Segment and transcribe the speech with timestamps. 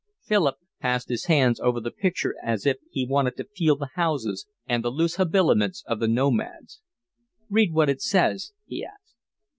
[0.23, 4.47] Philip passed his hand over the picture as if he wanted to feel the houses
[4.65, 6.81] and the loose habiliments of the nomads.
[7.51, 9.13] "Read what it says," he asked.